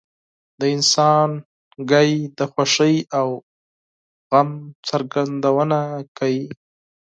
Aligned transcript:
•د 0.59 0.61
انسان 0.75 1.29
ږغ 1.89 1.93
د 2.37 2.39
خوښۍ 2.51 2.95
او 3.17 3.27
غم 4.29 4.49
څرګندونه 4.87 5.79
کوي. 6.17 6.45